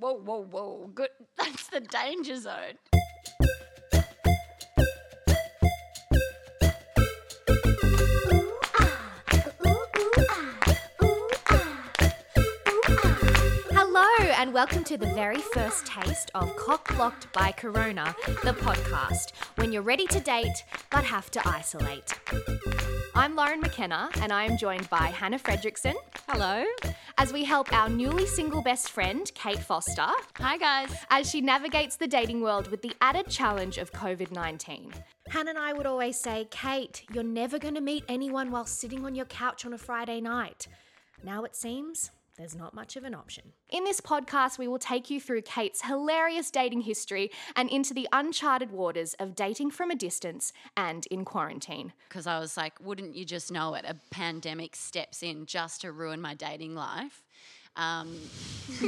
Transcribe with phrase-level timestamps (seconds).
[0.00, 0.90] Whoa, whoa, whoa.
[0.94, 1.08] Good.
[1.38, 2.78] That's the danger zone.
[13.72, 19.32] Hello, and welcome to the very first taste of Cock Blocked by Corona, the podcast,
[19.56, 22.14] when you're ready to date but have to isolate.
[23.14, 25.94] I'm Lauren McKenna, and I am joined by Hannah Fredrickson.
[26.28, 26.64] Hello.
[27.16, 30.06] As we help our newly single best friend, Kate Foster,
[30.36, 30.94] Hi, guys.
[31.10, 34.92] as she navigates the dating world with the added challenge of COVID 19.
[35.28, 39.04] Hannah and I would always say, Kate, you're never going to meet anyone while sitting
[39.04, 40.68] on your couch on a Friday night.
[41.24, 43.52] Now it seems there's not much of an option.
[43.68, 48.08] In this podcast, we will take you through Kate's hilarious dating history and into the
[48.12, 51.92] uncharted waters of dating from a distance and in quarantine.
[52.08, 53.84] Because I was like, wouldn't you just know it?
[53.86, 57.24] A pandemic steps in just to ruin my dating life.
[57.76, 58.16] Um,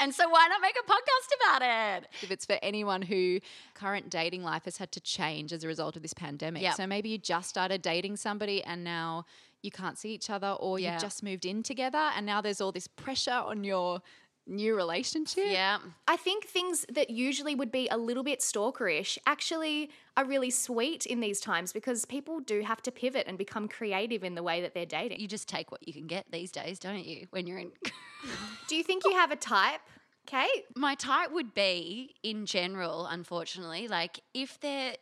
[0.00, 1.62] and so why not make a podcast about
[2.02, 2.08] it?
[2.22, 3.40] if it's for anyone who
[3.74, 6.62] current dating life has had to change as a result of this pandemic.
[6.62, 6.74] Yep.
[6.74, 9.26] So maybe you just started dating somebody and now
[9.64, 10.94] you can't see each other or Yeah.
[10.94, 14.02] you just moved in together and now there's all this pressure on your
[14.46, 15.44] new relationship.
[15.46, 15.78] Yeah.
[16.06, 21.06] I think things that usually would be a little bit stalkerish actually are really sweet
[21.06, 24.60] in these times because people do have to pivot and become creative in the way
[24.60, 25.18] that they're dating.
[25.20, 27.26] You just take what you can get these days, don't you?
[27.30, 27.72] When you're in.
[28.68, 29.80] Do you think you have a type,
[30.26, 30.64] Kate?
[30.76, 34.94] my type would be in general unfortunately like if they're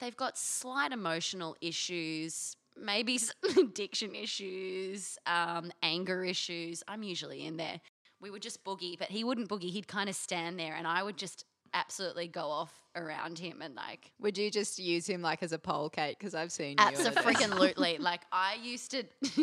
[0.00, 7.56] they've got slight emotional issues maybe some addiction issues um, anger issues i'm usually in
[7.56, 7.80] there
[8.20, 11.02] we would just boogie but he wouldn't boogie he'd kind of stand there and i
[11.02, 15.42] would just absolutely go off around him and like Would you just use him like
[15.42, 16.18] as a pole Kate?
[16.18, 16.84] Because I've seen you.
[16.84, 17.16] at it.
[17.16, 17.98] Absolutely.
[17.98, 19.04] like I used to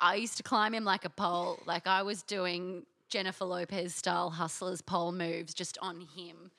[0.00, 1.58] I used to climb him like a pole.
[1.66, 6.52] Like I was doing Jennifer Lopez style hustlers pole moves just on him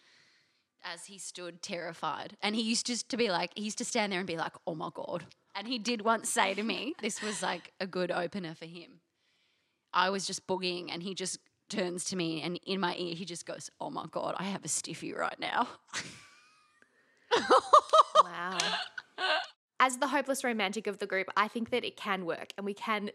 [0.83, 2.37] as he stood terrified.
[2.41, 4.53] And he used just to be like he used to stand there and be like,
[4.65, 5.25] "Oh my god."
[5.55, 9.01] And he did once say to me, this was like a good opener for him.
[9.93, 11.39] I was just boogieing and he just
[11.69, 14.63] turns to me and in my ear he just goes, "Oh my god, I have
[14.65, 15.67] a stiffy right now."
[18.23, 18.57] Wow.
[19.79, 22.73] As the hopeless romantic of the group, I think that it can work and we
[22.73, 23.09] can,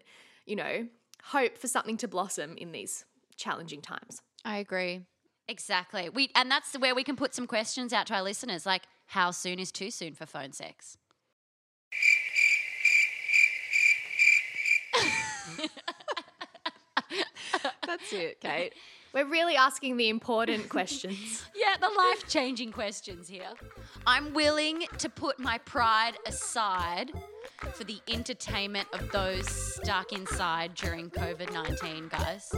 [0.46, 0.88] you know,
[1.22, 3.04] hope for something to blossom in these
[3.36, 4.20] challenging times.
[4.44, 5.02] I agree.
[5.48, 6.08] Exactly.
[6.08, 9.30] We and that's where we can put some questions out to our listeners, like how
[9.30, 10.98] soon is too soon for phone sex?
[17.86, 18.74] That's it, Kate.
[19.12, 21.44] We're really asking the important questions.
[21.54, 23.48] Yeah, the life changing questions here.
[24.06, 27.12] I'm willing to put my pride aside
[27.72, 32.52] for the entertainment of those stuck inside during COVID 19, guys.